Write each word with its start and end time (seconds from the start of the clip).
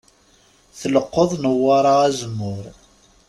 Tleqqeḍ 0.79 1.31
Newwara 1.43 1.93
azemmur. 2.07 2.65